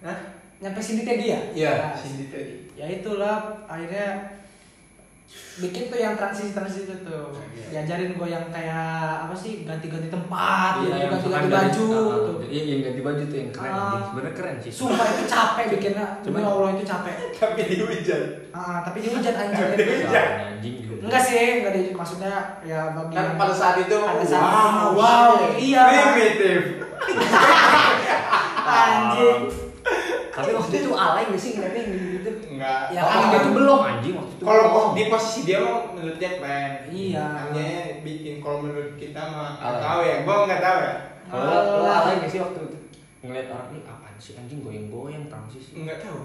[0.00, 0.18] Hah?
[0.60, 1.40] Nyampe sini tadi ya?
[1.50, 2.54] Iya, Nah, Cindy tadi.
[2.72, 4.06] Ya itulah akhirnya
[5.56, 7.86] bikin tuh yang transisi-transisi itu tuh Iya.
[7.86, 8.86] Diajarin gue yang kayak
[9.22, 12.36] apa sih ganti-ganti tempat Iya, yang ganti-ganti baju dari- ah, tuh.
[12.42, 13.70] Iya, yang ganti baju tuh yang keren.
[13.70, 13.78] Ah.
[13.84, 14.02] anjing.
[14.02, 14.72] Sebenarnya keren sih.
[14.72, 18.22] Sumpah itu capek bikinnya Cuma- Demi Allah itu capek Tapi di hujan.
[18.50, 19.66] Ah, Tapi di hujan anjir
[20.02, 21.00] Jangan, anjing juga.
[21.00, 24.88] Enggak sih, enggak di maksudnya ya bagi Kan pada saat itu pada saat wow, itu,
[24.96, 25.52] wow, shit.
[25.62, 25.82] iya.
[26.10, 26.60] Primitif.
[28.66, 29.40] anjing.
[30.30, 32.09] Tapi waktu itu alay gak sih ngeliatnya gitu?
[32.60, 32.82] Enggak.
[32.92, 34.44] Ya, Oh, kan itu belum anjing waktu itu.
[34.44, 34.88] Kalau belum.
[34.92, 36.72] di posisi dia mah menurut dia keren.
[36.86, 37.24] Iya.
[37.48, 37.68] Hanya
[38.04, 40.16] bikin kalau menurut kita mah nggak tahu ya.
[40.22, 40.94] Gua nggak tahu ya.
[41.24, 41.44] Kalau
[41.80, 42.76] lo- alay gak sih waktu itu?
[43.20, 45.72] Ngeliat orang ini apaan sih anjing goyang-goyang transisi.
[45.74, 46.20] Nggak tahu.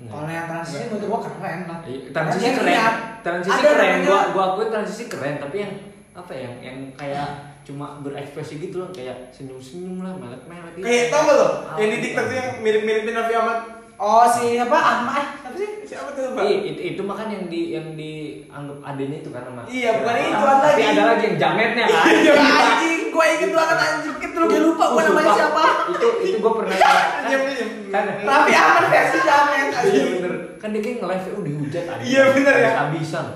[0.00, 1.78] Kalau yang transisi menurut gua keren lah.
[1.82, 2.92] Iya, transisi keren.
[3.20, 3.96] Transisi Ada keren.
[4.00, 5.72] Gua gua akui transisi keren, tapi yang
[6.12, 6.50] apa ya?
[6.60, 7.28] Yang kayak
[7.60, 10.84] cuma berekspresi gitu loh, kayak senyum-senyum lah, melet-melet gitu.
[10.84, 11.48] Kayak tau gak lo?
[11.76, 13.58] Yang di TikTok tuh yang mirip-miripin Raffi Ahmad.
[13.94, 15.79] Oh si apa Ahmad apa sih?
[15.90, 16.42] Siapa tuh, Pak?
[16.44, 19.62] Iya, itu, itu mah kan yang di yang dianggap adanya itu kan sama.
[19.66, 20.30] Iya, bukan Siapa?
[20.30, 20.84] itu, Tapi lagi.
[20.88, 22.04] ada lagi yang jametnya kan.
[22.20, 25.62] Iya anjing, gua inget banget anjing itu lu gak lupa gua namanya siapa?
[25.90, 26.94] Itu itu gua pernah kan,
[27.26, 27.70] Diam, diam.
[27.90, 30.08] kan, Raffi Ahmad versi Jamet Iya anjing.
[30.14, 30.32] bener.
[30.56, 32.06] Kan dia kayak nge-live udah dihujat anjing.
[32.06, 32.70] Iya, bener ya.
[32.70, 33.26] Habis-habisan.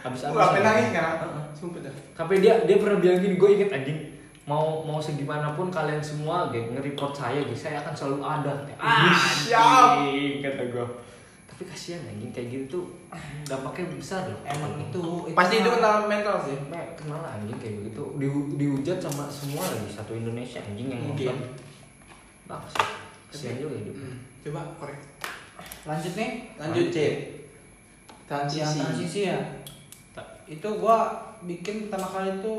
[0.00, 0.28] Habis-habisan.
[0.32, 1.04] Gua sampai nangis kan?
[1.20, 1.44] Heeh.
[1.52, 1.94] Sumpah dah.
[2.16, 3.98] Tapi dia dia pernah bilang gini, gue inget anjing
[4.42, 8.52] mau mau segimanapun kalian semua geng nge-report saya gitu, saya akan selalu ada.
[8.74, 10.00] Ah, siap.
[10.00, 10.86] anjing, kata gue.
[11.60, 12.84] Tapi kasihan anjing kayak gitu tuh
[13.44, 14.40] dampaknya besar loh.
[14.48, 16.56] Emang itu, Pasti itu kenal mental sih.
[16.96, 18.24] Kenal lah anjing kayak begitu di,
[18.56, 21.36] dihujat sama semua lagi satu Indonesia anjing yang Mungkin.
[22.48, 22.88] Bangsat.
[23.28, 23.92] Kasihan juga hidup.
[23.92, 24.24] Hmm.
[24.40, 25.04] Coba korek.
[25.84, 26.48] Lanjut nih.
[26.56, 26.96] Lanjut, C.
[26.96, 27.28] Yang
[28.24, 28.80] Transisi.
[28.80, 29.38] transisi ya.
[30.48, 31.12] Itu gua
[31.44, 32.54] bikin pertama kali itu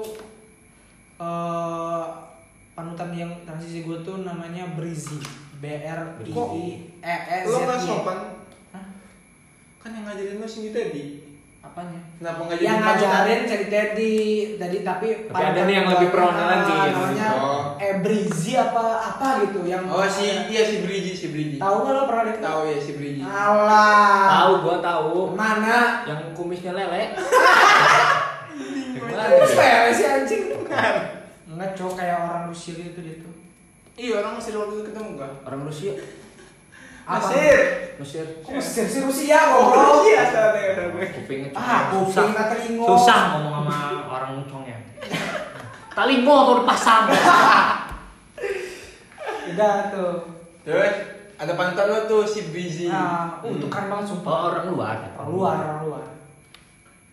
[1.17, 2.05] eh
[2.77, 5.17] panutan yang transisi gua tuh namanya Brizi.
[5.61, 6.49] B R I Kok?
[6.57, 6.65] E
[7.01, 8.19] E Z Lo nggak sopan?
[10.01, 11.03] Kan yang ngajarin lo sini tadi.
[11.61, 12.01] Apanya?
[12.17, 14.13] Kenapa nggak jadi yang ngajarin jadi tadi
[14.57, 16.73] tadi tapi Tapi ada nih yang lebih personal lagi.
[16.89, 17.61] namanya Oh.
[17.77, 21.57] eh Brizi apa apa gitu yang Oh si iya si Brigi si Brigi.
[21.57, 23.21] tahu nggak lo pernah lihat Tahu ya si Brigi.
[23.21, 24.25] Alah.
[24.27, 25.13] Tahu gua tahu.
[25.37, 26.01] Mana?
[26.03, 27.13] Yang kumisnya lele.
[29.13, 30.43] Terus lele sih anjing.
[31.45, 33.33] Enggak cowok kayak orang Rusia gitu dia tuh.
[33.93, 35.33] Iya orang masih waktu itu ketemu gak?
[35.45, 35.93] Orang Rusia.
[37.01, 37.17] Apa?
[37.19, 37.59] Mesir.
[37.97, 38.25] Mesir.
[38.39, 40.05] Kok Mesir sih Rusia Oh goblok?
[40.05, 41.05] iya asalnya kata gue.
[41.13, 42.25] Kupingnya cuma Ah, kuping susah.
[42.31, 42.85] tak telingo.
[42.87, 44.77] Susah ngomong sama orang muncongnya.
[45.91, 47.03] Talingo tuh dipasang.
[49.47, 50.13] Udah tuh.
[50.61, 50.93] Terus
[51.35, 52.85] ada panutan lo tuh si Brigi.
[52.87, 54.31] Nah, uh, itu keren banget sumpah.
[54.31, 54.97] Oh, orang luar.
[55.17, 56.05] Orang luar, orang luar.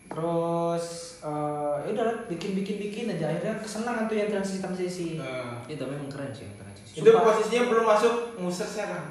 [0.08, 0.84] Terus
[1.18, 5.06] eh ya udah bikin bikin bikin aja akhirnya kesenangan tuh yang transisi transisi.
[5.16, 6.92] Nah, Iya, tapi emang keren sih yang transisi.
[6.96, 9.02] itu posisinya belum masuk musesnya kan?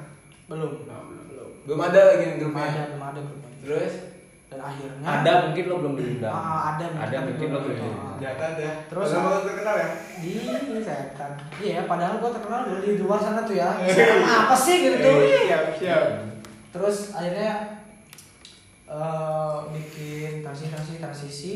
[0.48, 0.72] Belum.
[0.88, 1.24] Nah, belum.
[1.28, 1.48] Belum.
[1.68, 3.52] Belum ada lagi nih Belum ada, belum ada grupnya.
[3.60, 3.94] Terus
[4.48, 6.32] Dan akhirnya Ada mungkin lo belum diundang.
[6.32, 8.16] Ah, ada mungkin Ada mungkin lo belum diundang.
[8.18, 8.72] Jangan ya.
[8.88, 9.88] Terus- lo terkenal ya.
[10.18, 10.30] di
[10.80, 11.32] setan.
[11.60, 13.68] Iya, padahal gua terkenal dulu di luar sana tuh ya.
[14.40, 15.04] Apa sih gitu?
[15.04, 16.04] Eh, Siap siap.
[16.72, 17.50] Terus akhirnya
[18.88, 21.54] eh bikin transisi transisi transisi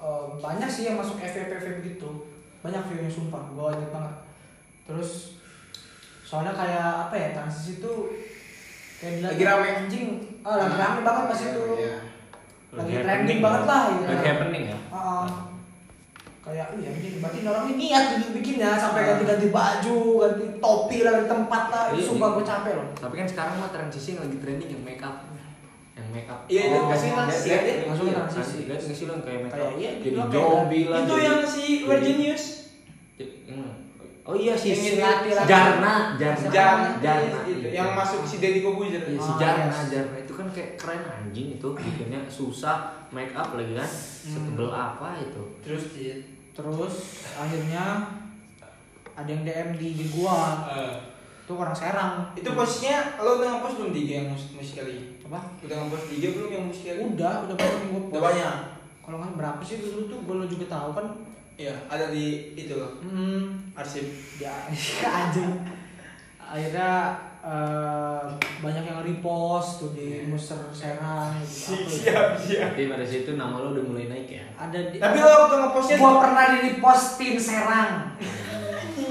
[0.00, 2.24] Eh, banyak sih yang masuk FVP FVP gitu
[2.64, 4.16] banyak viewnya sumpah gua inget banget
[4.88, 5.36] terus
[6.30, 7.92] soalnya kayak apa ya transisi itu
[8.96, 9.66] kayak Lagi rame.
[9.76, 10.06] anjing
[10.40, 11.96] ah lagi rame banget pas itu Iya.
[12.72, 14.78] lagi trending banget lah gitu Lagi happening ya.
[14.88, 15.26] Ah, ah.
[16.40, 21.10] kayak iya anjing berarti orang ini niat gitu bikinnya sampai ganti-ganti baju ganti topi lah
[21.12, 22.36] ganti tempat lah itu Iya, sumpah iya.
[22.36, 25.16] gue capek loh Tapi kan sekarang mah transisi yang lagi trending yang make up.
[25.92, 26.40] Yang make up.
[26.46, 27.74] Iya, itu Oh, transisi nggak- ya?
[27.84, 28.58] Masuk iya, transisi.
[28.64, 29.70] Lihat nggak sih lo yang kayak make up?
[29.74, 30.98] iya, Jadi zombie lah.
[31.00, 32.44] Itu jadi- yang si Virginius.
[33.44, 33.72] Hmm.
[34.30, 35.42] Oh iya si Jarna,
[36.14, 37.34] Jarna, Jarna.
[37.42, 37.82] itu iya.
[37.82, 39.02] yang masuk si Deddy Kobuzer.
[39.02, 39.90] Iya si Ah, Jarna, yes.
[39.90, 42.76] Jarna itu kan kayak keren anjing itu bikinnya susah
[43.10, 43.90] make up lagi kan
[44.22, 45.82] setebel apa itu Terus
[46.52, 46.94] terus
[47.34, 48.06] akhirnya
[49.12, 50.94] ada yang DM di IG gua Eh,
[51.42, 55.18] itu orang Serang itu posisinya lo udah ngepost belum tiga yang mus musik kali?
[55.20, 57.00] apa Udah ngepost tiga belum yang musik kali?
[57.10, 58.26] udah udah banyak yang gua Udah post.
[58.30, 58.54] banyak.
[59.00, 61.06] kalau nggak berapa sih dulu tuh gua juga tahu kan
[61.60, 62.72] Iya, ada di itu.
[62.72, 64.08] Loh, hmm, arsip.
[64.40, 64.48] ya
[65.20, 65.60] anjing.
[66.40, 68.24] Akhirnya eh,
[68.64, 72.08] banyak yang repost tuh di Muser Serang gitu, itu.
[72.08, 72.72] Siap, siap.
[72.72, 74.44] tapi pada situ nama lo udah mulai naik ya?
[74.56, 78.16] Ada di Tapi lo waktu ngepostnya gua pernah di repost tim Serang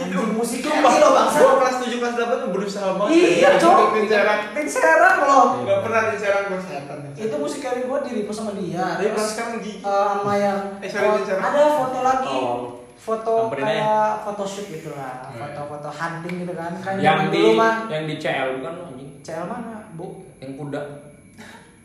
[0.02, 1.38] anjing musik Sumpah lo bangsa.
[1.40, 3.12] Gue kelas 7 kelas 8 tuh berusaha banget.
[3.14, 5.18] Iya cok Pinceran tim Serang.
[5.28, 8.80] Loh Gak pernah Pinceran gue setan itu musik kali gua di repost sama dia.
[8.96, 10.92] Tapi pas terus sekarang gigi eh, sama yang Eh,
[11.36, 12.38] ada foto lagi.
[12.40, 12.60] Oh.
[13.00, 15.32] foto kayak photoshoot gitu lah.
[15.32, 15.40] Hmm.
[15.40, 16.72] foto-foto hunting gitu kan.
[16.80, 17.88] Kan yang di dulu mah.
[17.88, 19.12] yang di CL bukan lo anjing.
[19.24, 20.24] CL mana bu?
[20.40, 20.82] Yang kuda.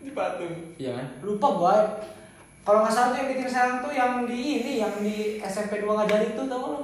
[0.04, 1.06] Di patung iya kan?
[1.22, 1.74] Lupa gua
[2.64, 5.82] kalau nggak salah tuh yang di tim Serang tuh yang di ini yang di SMP
[5.82, 6.80] 2 nggak jadi tuh tau lo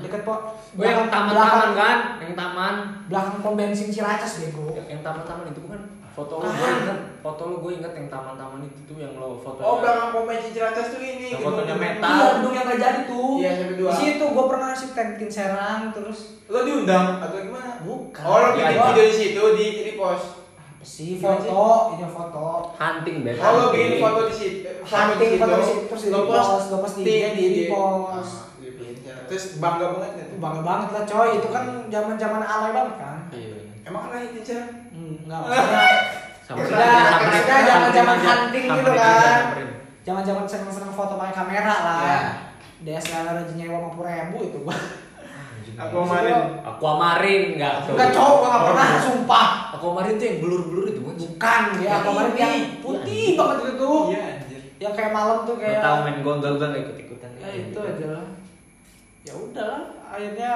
[0.00, 1.98] Deket po Oh yang taman-taman kan?
[2.18, 2.74] Yang taman?
[3.06, 4.72] Belakang pom bensin Ciracas bego.
[4.72, 5.80] Yang, yang taman-taman itu bukan?
[6.10, 6.52] Foto lo Ah.
[6.52, 10.10] gue inget foto lo gue inget yang taman-taman itu tuh yang lo foto Oh belakang
[10.12, 12.10] pemain Ciracas tuh ini Yang gedung- fotonya gedung- metal.
[12.10, 13.30] iya gedung yang nggak jadi tuh.
[13.36, 13.88] Iya, SMP dua.
[13.88, 17.72] di situ gua pernah sih tag tim Serang terus Lo diundang atau gimana?
[17.80, 18.22] bukan.
[18.22, 18.84] Oh lo Iya, bikin iya.
[18.84, 20.26] video di situ di repost.
[20.72, 21.10] Apa sih?
[21.16, 21.60] Foto
[21.92, 22.44] ini foto.
[22.74, 23.72] Hunting bed Oh lo hunting.
[23.86, 25.80] bikin foto di situ hunting foto di situ.
[25.86, 28.34] terus di Lo repost lo post di di- repost.
[28.34, 28.49] Ah.
[29.30, 30.28] Terus bangga banget kan?
[30.42, 31.28] bangga banget lah coy.
[31.38, 33.18] Itu kan zaman zaman alay banget kan?
[33.30, 33.58] Iya.
[33.86, 34.68] Emang kan lagi Pinceran?
[34.90, 35.70] hmm, nggak aja,
[36.42, 39.42] samperin kita samperin aja, hunting gitu kan.
[40.02, 42.02] zaman zaman seneng seneng foto pakai kamera lah.
[42.02, 42.20] Iya.
[42.80, 44.58] DSLR aja nyewa lima puluh ribu itu.
[45.80, 46.04] Gua.
[46.60, 47.94] Aku kemarin enggak tuh.
[47.96, 49.48] Enggak cowok gua nggak pernah sumpah.
[49.78, 54.00] Aquamarine tuh yang blur-blur itu bukan bukan dia aku kemarin yang putih banget itu tuh.
[54.12, 54.60] Iya anjir.
[54.76, 57.30] Yang kayak malam tuh kayak tahu main gondol gue gak ikut-ikutan.
[57.40, 58.26] ya itu aja lah
[59.20, 60.52] ya udahlah akhirnya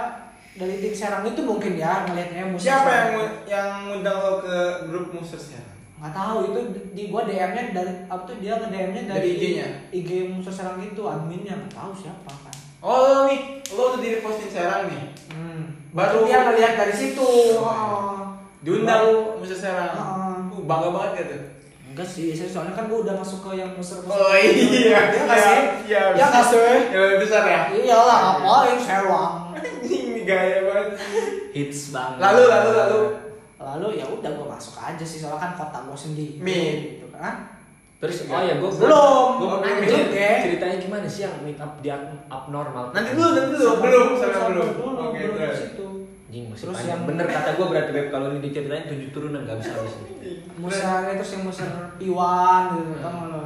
[0.54, 3.08] dari tim Serang itu mungkin ya ngelihatnya musik Siapa Serang.
[3.10, 5.72] yang yang ngundang lo ke grup musuh sekarang?
[5.94, 6.60] nggak tahu itu
[6.92, 9.66] di gua DM-nya dari apa tuh dia nge DM-nya dari, Dari IG-nya?
[9.90, 13.40] IG musuh serang itu adminnya nggak tahu siapa kan Oh lo nih,
[13.72, 15.00] lo udah di repostin Serang nih
[15.30, 15.62] hmm.
[15.90, 17.24] Baru- dia ngeliat dari situ
[17.56, 18.20] Oh.
[18.60, 19.04] Diundang
[19.36, 19.92] musuh Serang.
[19.94, 21.42] Uh, Bangga banget ya tuh
[21.94, 25.38] enggak sih saya soalnya kan gua udah masuk ke yang musuh Oh iya, ya nggak
[25.38, 25.60] sih?
[25.86, 26.78] Iya, ya nggak sih?
[26.90, 27.60] Yang lebih besar ya?
[27.70, 29.54] iyalah ngapain serang
[29.86, 30.88] Ini gaya banget.
[31.54, 32.18] Hits banget.
[32.18, 33.00] Lalu, lalu, lalu.
[33.62, 36.42] Lalu ya udah gua masuk aja sih soalnya kan kota gua sendiri.
[36.42, 36.98] Min.
[36.98, 37.54] gitu kan.
[38.02, 39.28] Terus oh ya gue Belum.
[39.40, 40.44] Gue mau nanya belum, ya.
[40.44, 41.88] ceritanya gimana sih yang meet up di
[42.28, 42.92] abnormal?
[42.92, 43.72] Nanti dulu, nanti dulu.
[43.80, 44.68] Belum, belum.
[44.76, 45.60] dulu, Oke, belum terus
[46.34, 46.90] Anjing masih Terus panjang.
[46.90, 49.94] yang- Bener kata gue berarti Beb kalau ini diceritain tujuh turunan gak bisa habis.
[50.54, 53.42] Muser terus yang muser piwan gitu kan lo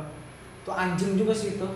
[0.58, 1.68] itu anjing juga sih itu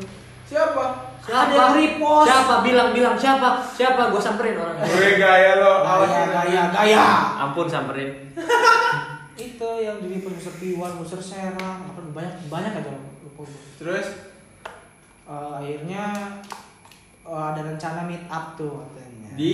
[0.43, 0.85] Siapa?
[1.23, 3.61] ada yang repost Siapa bilang bilang siapa?
[3.63, 4.09] Siapa?
[4.09, 4.85] Gue samperin orangnya.
[4.85, 6.25] Gue gaya lo gaya ya.
[6.27, 7.05] gaya gaya
[7.39, 8.33] Ampun samperin.
[9.39, 12.89] itu yang di repost muser piwan muser serang apa banyak banyak aja
[13.21, 13.61] lupa gua.
[13.77, 14.09] Terus
[15.23, 16.05] Eh, akhirnya
[17.23, 19.53] eh, ada rencana meet up tuh katanya Di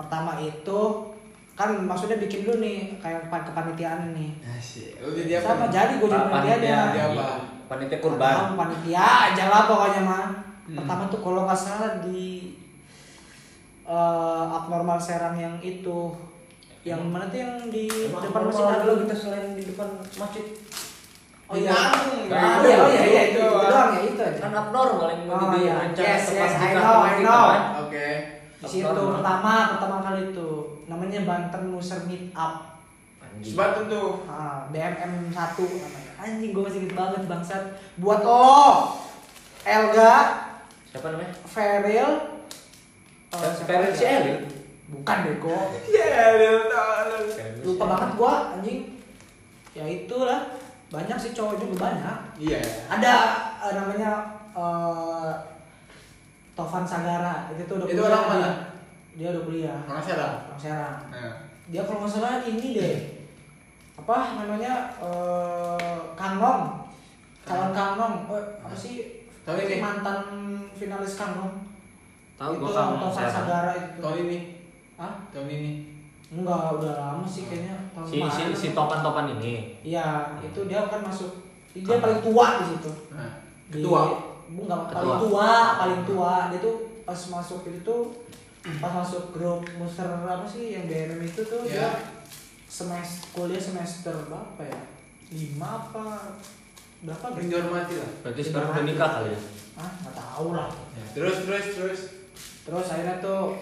[0.00, 0.80] pertama itu
[1.52, 5.44] kan maksudnya bikin dulu nih kayak pan- kepanitiaan nih Asik Lo jadi apa?
[5.46, 5.70] sama nih?
[5.70, 7.28] jadi gue jadi Panitia, panitianya Dia apa?
[7.68, 8.32] Panitia kurban.
[8.34, 10.26] Tahu, panitia aja lah pokoknya mah.
[10.66, 10.74] Hmm.
[10.74, 12.56] Pertama tuh kalau nggak salah di
[13.84, 16.16] eh, abnormal Serang yang itu
[16.80, 20.46] yang mana tuh yang di depan masjid ada kita selain di depan masjid.
[21.44, 21.70] Oh iya.
[21.70, 24.38] Oh iya, oh iya, iya, itu, Itu, itu doang ya itu aja.
[24.40, 25.76] Kan abnormal yang mau Oh, di iya.
[25.92, 27.44] Yes, yes, I know, I kita, know.
[27.44, 27.62] kan?
[27.84, 28.08] Oke
[28.60, 30.48] Di situ pertama pertama kali itu
[30.84, 32.80] namanya Banten Muser Meet Up.
[33.24, 33.56] Anjing.
[33.56, 35.36] Sebantu tuh Ah, BMM 1
[35.80, 36.12] namanya.
[36.20, 37.64] Anjing gue masih inget banget bangsat.
[37.96, 38.52] Buat lo
[39.60, 40.14] Elga,
[40.90, 41.32] Siapa namanya?
[41.46, 42.10] Feril,
[43.30, 44.38] siapa Feril si Elil?
[44.90, 45.54] Bukan bego.
[45.94, 46.34] Ya,
[46.66, 47.10] tahu
[47.64, 48.80] lupa banget gua anjing
[49.70, 50.58] ya itulah
[50.90, 53.14] banyak sih cowok juga banyak Iya ada
[53.62, 54.10] eh, namanya
[54.50, 55.30] eh,
[56.60, 58.30] Tovan Sagara itu tuh udah Itu orang dia.
[58.30, 58.50] mana?
[59.10, 59.80] dia udah kuliah.
[59.84, 60.34] Orang Serang?
[60.44, 60.96] Orang Serang.
[61.08, 61.32] Nah
[61.66, 62.96] dia kalau nggak salah ini deh.
[63.96, 66.84] Apa namanya eh Kangong
[67.42, 69.24] calon Kangong oh, apa sih?
[69.40, 69.80] Tahu ini?
[69.80, 70.20] mantan
[70.70, 71.64] finalis Kangong
[72.34, 73.24] Tahu itu gua kamu Tovan.
[73.26, 73.98] Sagara itu.
[73.98, 74.38] Tahun ini?
[74.96, 75.14] Hah?
[75.28, 75.72] Tahun ini?
[76.30, 77.76] Enggak udah lama sih kayaknya.
[77.90, 79.76] Tahun Si si si topan-topan ini.
[79.82, 81.48] Iya, itu dia kan masuk.
[81.70, 82.90] Dia paling tua di situ.
[83.10, 83.30] Nah
[83.68, 84.00] Di- Ketua?
[84.02, 84.90] Enggak, Ketua.
[84.92, 86.34] paling tua, paling tua.
[86.48, 87.96] Dia tuh pas masuk itu
[88.76, 91.72] pas masuk grup muster apa sih yang BMM itu tuh Iya.
[91.80, 91.90] dia
[92.66, 94.80] semester kuliah semester berapa ya?
[95.30, 96.36] lima apa
[97.00, 98.10] berapa gitu Dihormati lah.
[98.20, 99.40] Berarti sekarang udah nikah kali ya?
[99.74, 102.00] ah nggak tahu lah Ya, terus terus terus.
[102.62, 103.56] terus akhirnya tuh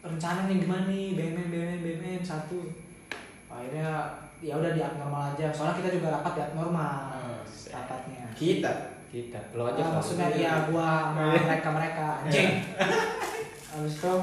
[0.00, 2.72] rencana nih gimana nih BMN BMN BMN satu
[3.46, 4.08] akhirnya
[4.40, 6.94] ya udah di abnormal aja soalnya kita juga rapat di abnormal
[7.68, 8.91] rapatnya Kita.
[9.12, 9.40] Kita.
[9.52, 12.64] Lo aja Ah, maksudnya ya gua sama mereka mereka anjing
[13.68, 14.14] habis itu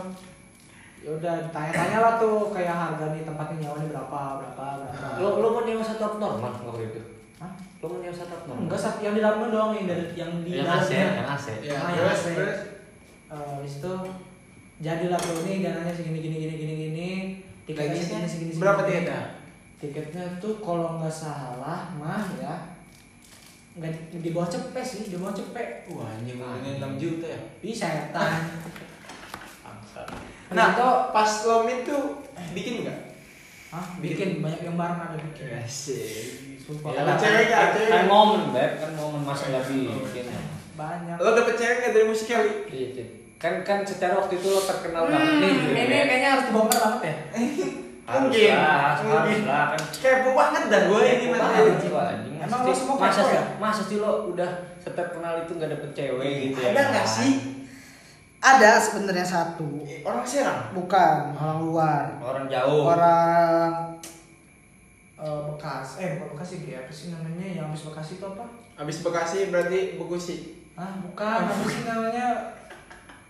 [0.99, 5.30] ya udah tanya-tanya lah tuh kayak harga nih tempatnya nyawa nih berapa berapa berapa Lo
[5.38, 7.02] lo mau nyewa satu abnormal waktu itu?
[7.38, 7.54] Hah?
[7.80, 8.62] Lo mau nyewa satu abnormal?
[8.65, 11.47] enggak satu yang di dalamnya doang yang dari yang di Yang AC, dalamnya yang AC.
[11.62, 12.60] Ya, Ah, terus ya, terus.
[13.30, 13.93] Eh, habis itu
[14.80, 17.10] jadilah tuh nih dananya segini gini gini gini gini
[17.63, 19.21] tiketnya segini segini berapa tiketnya?
[19.78, 22.54] tiketnya tuh kalau nggak salah mah ya
[23.79, 27.39] nggak di- bawah cepet sih di bawah cepet Wah, anjing ngomongin 6 juta ya.
[27.59, 28.43] bisa setan
[30.49, 32.99] Nah, itu pas lo meet tuh bikin nggak?
[33.69, 33.85] Hah?
[34.01, 36.57] bikin banyak yang bareng ada bikin Asik.
[36.57, 38.09] sumpah Ya, cewek kan, Cewek kan nggak?
[38.09, 38.71] momen, Beb.
[38.75, 40.25] Kan momen masa nggak bikin.
[40.73, 42.51] banyak Lo dapet cewek nggak dari musik kali?
[42.65, 43.05] Iya.
[43.37, 45.53] Kan kan secara waktu itu lo terkenal banget nih.
[45.53, 47.15] Hmm, ini kayaknya harus dibongkar banget ya
[48.10, 48.50] Harus Mungkin.
[48.52, 49.39] lah, harus Mungkin.
[49.45, 49.80] lah kan.
[49.93, 51.26] Kepo banget dah gue ini
[51.78, 52.36] sih, anjing.
[52.39, 53.43] Emang Masa lo sih- semua masa kepo sih, ya?
[53.60, 56.69] masa sih lo udah seterkenal itu nggak dapet cewek gitu ya?
[56.72, 57.15] Ada nggak kan?
[57.15, 57.34] sih?
[58.39, 60.72] ada sebenarnya satu Orang Serang.
[60.72, 62.88] bukan orang luar Orang jauh.
[62.88, 64.00] orang
[65.13, 69.04] eh, bekas eh bukan bekasi dia apa sih namanya yang habis bekasi itu apa Abis
[69.04, 70.36] Bekasi berarti Bekasi.
[70.74, 72.28] ah bukan apa sih namanya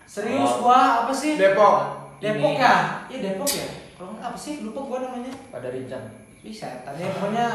[0.05, 0.61] serius Oh.
[0.61, 2.05] gua apa sih Depok.
[2.21, 2.75] Depok ya
[3.09, 3.65] iya Depok ya
[3.99, 6.07] kalau nggak apa sih lupa gua namanya Pada rincang.
[6.39, 7.47] bisa tadi pokoknya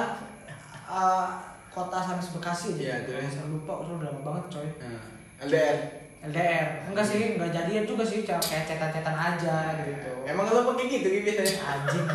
[0.84, 1.26] eh,
[1.68, 3.32] kota habis bekasi aja Iya, terus?
[3.32, 5.00] saya lupa udah lama banget coy Nah,
[5.40, 5.76] LDR.
[6.22, 11.08] LDR enggak sih enggak jadian juga sih kayak cetan-cetan aja gitu Emang lo pakai gitu
[11.10, 11.64] gitu biasanya?
[11.64, 12.08] anjing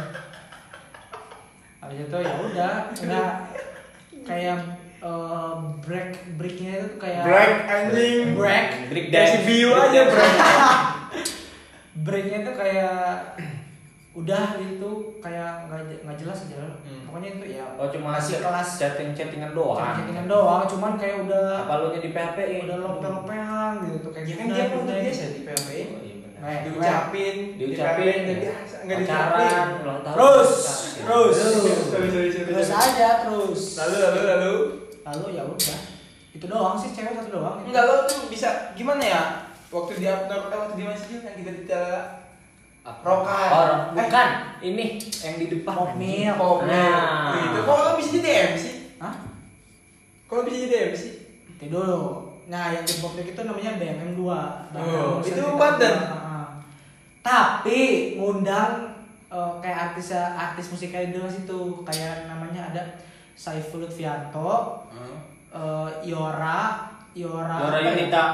[1.79, 3.33] habis itu ya udah enggak
[4.23, 4.57] kayak
[4.99, 8.23] eh, break breaknya itu kayak Break anjing.
[8.33, 9.73] break Break Kasih dance.
[9.81, 10.37] aja break.
[11.99, 12.93] breaknya itu kayak
[14.19, 17.05] udah gitu kayak nggak nggak jelas aja Hmm.
[17.05, 19.79] pokoknya itu ya Oh cuma masih kelas chatting-chattingan doang.
[19.95, 22.61] chattingan doang cuman kayak udah Apa lo nya di PHP -in?
[22.65, 25.69] udah lope-lopean gitu kayak Ya kan gimana, dia udah biasa di PHP.
[25.69, 26.39] Oh, iya benar.
[26.39, 28.19] Nah, Diucapin, Diucapin,
[28.79, 29.81] nggak pacaran, diucapin.
[29.81, 30.15] ulang tahun.
[30.15, 30.51] Terus,
[30.97, 31.37] terus.
[32.45, 34.53] Terus aja terus Lalu lalu lalu.
[35.01, 35.79] lalu ya udah
[36.29, 39.21] itu doang sih cewek satu doang Enggak lo tuh bisa gimana ya?
[39.67, 41.63] Waktu di outdoor, eh, waktu di masjid kan kita di
[42.99, 43.49] Rokan.
[43.49, 44.27] Oh, bukan.
[44.59, 45.73] Ini yang di depan.
[45.75, 45.89] Oh,
[46.63, 47.35] Nah.
[47.47, 48.65] Itu kok lo bisa jadi MC?
[48.97, 49.15] Hah?
[50.25, 51.03] Kok lo bisa jadi MC?
[51.59, 54.23] itu dulu nah yang di Popnik itu namanya BMM 2
[54.73, 55.95] Oh, itu Banten?
[57.19, 57.81] tapi
[58.15, 58.95] ngundang
[59.27, 62.83] eh, kayak artis artis musik idol situ kayak namanya ada
[63.35, 64.87] Saiful Lutfianto
[65.51, 67.91] eh, Yora Yora Yora apa ya?
[67.91, 68.25] Yunita.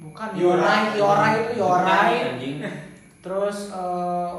[0.00, 0.64] bukan Yora.
[0.64, 2.56] Yora Yora itu Yora anjing.
[3.20, 4.32] Terus eh,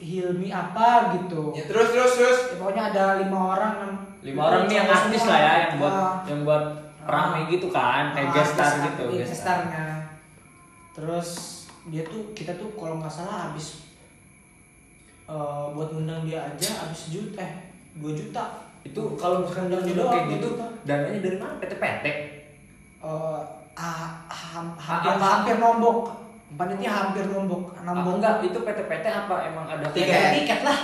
[0.00, 2.38] Hilmi apa gitu Ya terus terus terus.
[2.46, 5.92] Ya, pokoknya ada lima orang enam- Lima orang nih yang artis lah ya yang buat
[5.92, 6.16] Ah.
[6.24, 6.64] yang buat
[7.02, 9.02] rame gitu kan, kayak Ah, guest star artis- gitu.
[9.06, 9.84] iya, guest guest starnya
[10.90, 11.28] terus
[11.86, 13.84] dia tuh kita tuh kalau nggak salah habis
[15.26, 15.34] eh,
[15.70, 17.54] buat ngundang dia aja habis sejuta eh
[17.94, 18.44] dua juta
[18.80, 20.66] Itu kalau misalkan dia doang, kayak dua gitu, juta.
[20.82, 21.54] dananya dari mana?
[21.58, 22.04] PT-PT.
[22.98, 23.40] Eh,
[23.74, 25.26] ah, ham- Ah, hampir, apa?
[25.30, 25.96] hampir nombok
[26.52, 30.06] panitia hampir nombok Ah, nombok enggak, itu PT-PT apa emang ada Tiket.
[30.08, 30.78] tiket tiket lah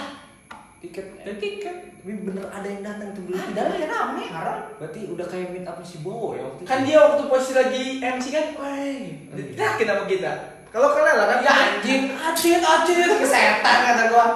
[0.78, 1.06] Tiket.
[1.18, 3.34] ada tiket Tapi bener ada yang datang tuh beli.
[3.34, 6.68] ada lah ya rame haram Berarti udah kayak meet up si Bowo ya waktu itu.
[6.68, 8.94] Kan dia waktu posisi lagi MC kan, woi,
[9.32, 10.32] diterakin sama kita.
[10.68, 14.26] Kalau kalian lah kan, ya anjing acit acit kesetan kata gua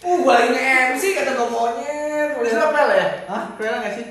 [0.00, 3.06] uh gua lagi nge-MC kata gua monyet Itu apa lah ya?
[3.26, 3.42] Hah?
[3.56, 4.06] Kalian nggak sih?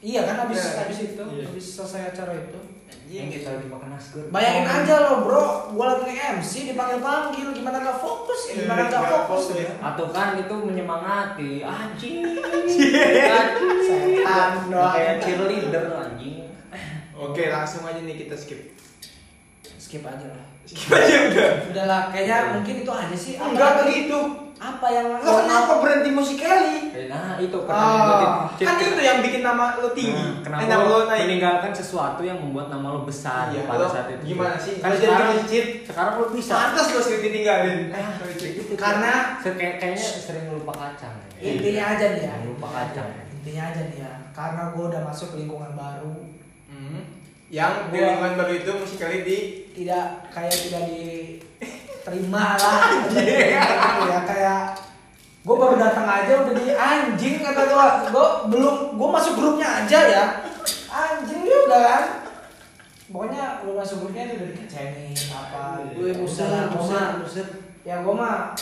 [0.00, 0.72] Iya kan habis Iya.
[0.80, 1.44] habis itu Iya.
[1.46, 2.58] habis selesai acara itu.
[3.10, 4.24] Yang kita lagi makan nasgor.
[4.30, 8.62] Bayangin aja lo bro, gua lagi nge-MC dipanggil panggil gimana gak fokus ya?
[8.62, 9.58] Gimana Iya, gak nggak fokus fokus.
[9.58, 9.70] ya?
[9.82, 12.22] Atau kan itu menyemangati anjing.
[12.70, 14.94] Setan doang.
[14.94, 16.46] Kayak cheerleader anjing.
[17.18, 18.78] Oke, langsung aja nih kita skip.
[19.74, 20.46] Skip aja lah.
[20.62, 21.50] Skip aja udah.
[21.74, 23.34] Udahlah, kayaknya mungkin itu aja sih.
[23.36, 24.39] Enggak begitu.
[24.60, 26.92] Apa yang Lo kenapa berhenti musikali?
[27.08, 30.12] Nah, itu Ah, karena Kan itu yang bikin nama lo tinggi.
[30.12, 31.20] Nah, kenapa eh, nama lo naik.
[31.24, 34.22] meninggalkan sesuatu yang membuat nama lo besar Iya, pada lo saat itu?
[34.30, 34.76] gimana sih?
[34.76, 35.64] Kan sekarang, masjid.
[35.80, 36.52] sekarang lo bisa.
[36.52, 37.80] Pantas lo sering ditinggalin.
[37.88, 38.04] Eh,
[38.36, 38.72] gitu.
[38.76, 41.16] Karena- kayak- kayaknya sering lupa kacang.
[41.40, 42.34] Intinya aja nih ya.
[42.44, 43.08] Lupa kacang.
[43.32, 44.12] Intinya aja nih ya.
[44.30, 46.14] Karena gua udah masuk ke lingkungan baru,
[46.68, 47.02] Hmm.
[47.48, 49.36] Yang di lingkungan baru itu musikali di
[49.74, 50.84] tidak kayak tidak
[52.00, 52.80] diterima lah.
[53.12, 53.60] Iya.
[53.60, 54.62] Gitu ya kayak
[55.40, 57.86] Gue baru datang aja udah di anjing kata gue.
[58.12, 60.24] Gue belum, gue masuk grupnya aja ya.
[60.92, 62.04] Anjing juga kan.
[63.08, 65.88] Pokoknya lu masuk grupnya itu udah dikecengin apa.
[65.96, 67.48] Gue buset, buset, buset.
[67.88, 68.52] Ya gue mah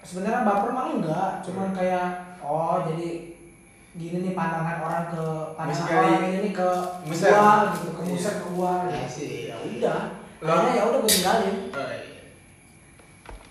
[0.00, 3.36] sebenarnya baper mah enggak, cuman kayak oh jadi
[3.96, 5.24] gini nih pandangan orang ke
[5.58, 6.68] pandangan orang ini ke
[7.04, 7.32] Muser.
[7.32, 8.40] gua gitu, ke muser Iya.
[8.40, 8.72] ke gua.
[8.88, 9.12] Iya gitu.
[9.12, 9.28] sih.
[9.52, 10.00] Ya udah.
[10.40, 10.52] Lah.
[10.52, 11.56] Akhirnya ya udah gue tinggalin.
[11.76, 12.05] Oh, iya.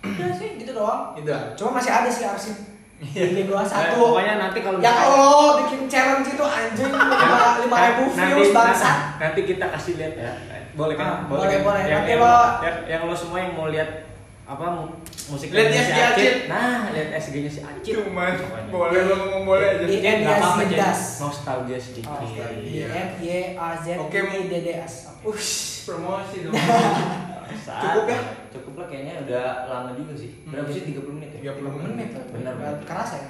[0.08, 1.02] Udah sih gitu doang.
[1.14, 1.30] Itu.
[1.30, 1.44] ah.
[1.54, 2.56] Cuma masih ada sih arsip.
[2.98, 4.00] Ini gua satu.
[4.00, 8.88] pokoknya nanti kalau Ya kalau bikin challenge itu anjing lima lima ribu views bangsa.
[9.12, 10.32] nanti, nanti kita kasih lihat ya
[10.74, 11.60] boleh kan Ah, boleh, kan?
[11.62, 11.82] boleh.
[11.82, 14.08] yang, Nanti yang, lo- yang, yang lo semua yang mau lihat
[14.44, 14.96] apa mu-
[15.28, 16.36] musik Lihat si Acit.
[16.46, 18.70] nah lihat SG nya si Acit Cuman Pokoknya.
[18.70, 19.86] boleh lo ngomong boleh aja.
[19.86, 21.00] Di- Jadi nggak apa-apa jadi Zindas.
[21.20, 22.24] nostalgia sedikit Oh,
[22.56, 22.88] Iya.
[22.88, 24.38] F Y A Z Oke, I Mu.
[24.46, 24.94] D D S.
[25.10, 25.24] Oke.
[25.28, 25.52] Ush,
[25.84, 26.56] promosi dong.
[27.58, 28.20] Saat- Cukup ya?
[28.50, 30.76] cukup lah kayaknya udah lama juga sih berapa Hmm.
[30.76, 32.26] sih 30 menit ya 30 menit lah.
[32.30, 32.54] Benar.
[32.84, 33.30] Kerasa ya.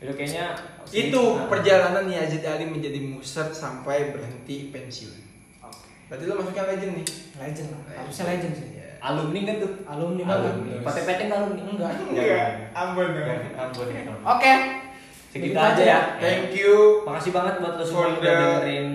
[0.00, 0.44] itu kayaknya
[0.88, 5.12] Itu Nah, perjalanan Yazid Ali menjadi muser sampai berhenti pensiun.
[6.08, 7.06] Berarti lo masuknya legend nih.
[7.36, 7.80] Legend lah.
[7.96, 8.68] Harusnya legend sih.
[8.72, 8.78] Iya.
[9.00, 10.54] alumni kan tuh Alumni banget.
[10.82, 11.88] PT-PT nggak alumni Enggak.
[11.88, 12.10] Enggak, dong.
[12.10, 12.48] Enggak,
[13.56, 13.88] ampun
[14.26, 14.52] Oke.
[15.30, 17.00] segitu aja ya Thank you.
[17.06, 18.88] Makasih banget buat lo semua udah dengerin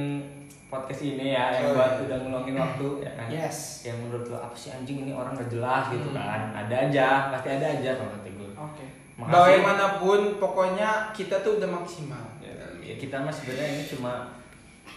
[0.76, 2.04] podcast ini ya, yang Oh, buat iya.
[2.04, 3.28] udah ngeluangin waktu ya kan.
[3.28, 3.58] Yes.
[3.84, 6.20] Yang menurut lo apa sih anjing ini orang gak jelas gitu Hmm.
[6.20, 6.42] kan.
[6.54, 8.50] Ada aja, pasti ada aja kalau kata gue.
[8.52, 8.86] Oke.
[9.16, 9.32] Makasih.
[9.32, 12.26] Bagaimanapun pokoknya kita tuh udah maksimal.
[12.38, 14.36] Ya, ya kita mah sebenarnya ini cuma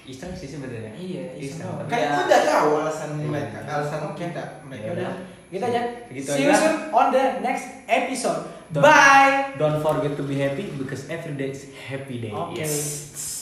[0.05, 0.91] iseng sih sebenarnya.
[0.91, 3.25] Iya, iseng Kan ya, udah tahu alasan Iya.
[3.25, 4.25] mereka, alasan Oke.
[4.25, 4.85] kita mereka.
[4.85, 5.13] Ya Udah.
[5.49, 5.81] Gitu aja.
[6.05, 8.45] Segitu See you soon on the next episode.
[8.69, 9.57] Don't- Bye.
[9.57, 12.29] Don't forget to be happy because every day is happy day.
[12.29, 12.61] Oke.
[12.61, 13.38] Yes.